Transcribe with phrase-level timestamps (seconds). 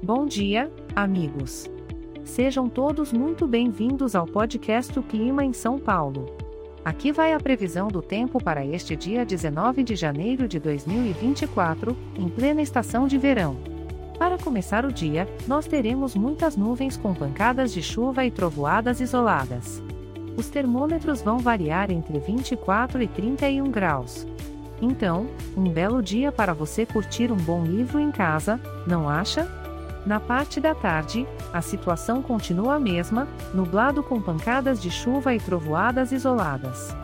[0.00, 1.68] Bom dia, amigos.
[2.24, 6.36] Sejam todos muito bem-vindos ao podcast O Clima em São Paulo.
[6.84, 12.28] Aqui vai a previsão do tempo para este dia 19 de janeiro de 2024, em
[12.28, 13.56] plena estação de verão.
[14.16, 19.82] Para começar o dia, nós teremos muitas nuvens com pancadas de chuva e trovoadas isoladas.
[20.36, 24.24] Os termômetros vão variar entre 24 e 31 graus.
[24.80, 29.67] Então, um belo dia para você curtir um bom livro em casa, não acha?
[30.08, 35.38] Na parte da tarde, a situação continua a mesma, nublado com pancadas de chuva e
[35.38, 36.96] trovoadas isoladas.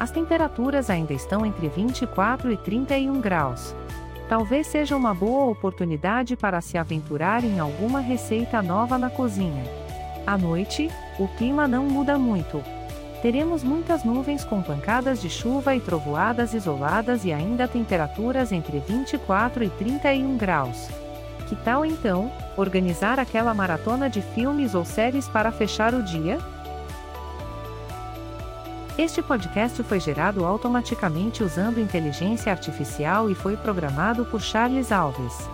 [0.00, 3.76] As temperaturas ainda estão entre 24 e 31 graus.
[4.28, 9.62] Talvez seja uma boa oportunidade para se aventurar em alguma receita nova na cozinha.
[10.26, 12.60] À noite, o clima não muda muito,
[13.22, 19.64] Teremos muitas nuvens com pancadas de chuva e trovoadas isoladas e ainda temperaturas entre 24
[19.64, 20.88] e 31 graus.
[21.46, 26.38] Que tal então, organizar aquela maratona de filmes ou séries para fechar o dia?
[28.98, 35.48] Este podcast foi gerado automaticamente usando inteligência artificial e foi programado por Charles Alves.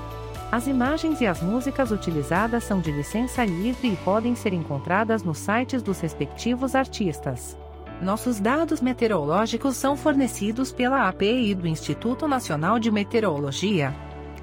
[0.51, 5.39] As imagens e as músicas utilizadas são de licença livre e podem ser encontradas nos
[5.39, 7.59] sites dos respectivos artistas.
[8.01, 13.95] Nossos dados meteorológicos são fornecidos pela API do Instituto Nacional de Meteorologia.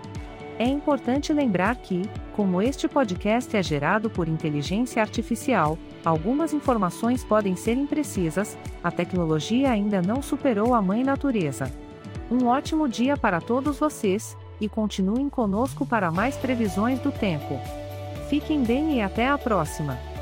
[0.58, 2.02] É importante lembrar que,
[2.34, 9.70] como este podcast é gerado por inteligência artificial, algumas informações podem ser imprecisas, a tecnologia
[9.70, 11.70] ainda não superou a mãe natureza.
[12.28, 17.60] Um ótimo dia para todos vocês, e continuem conosco para mais previsões do tempo.
[18.28, 20.13] Fiquem bem e até a próxima!